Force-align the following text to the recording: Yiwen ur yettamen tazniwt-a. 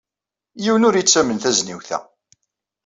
Yiwen 0.63 0.87
ur 0.87 0.95
yettamen 0.97 1.37
tazniwt-a. 1.39 1.99